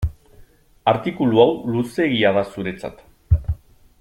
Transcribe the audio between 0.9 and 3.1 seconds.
Artikulu hau luzeegia da zuretzat.